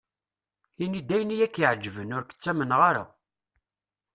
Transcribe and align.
Ini-d 0.83 1.09
ayen 1.15 1.35
i 1.35 1.37
ak-iɛeǧben, 1.45 2.15
ur 2.17 2.23
k-ttamneɣ 2.25 2.79
ara. 2.89 3.03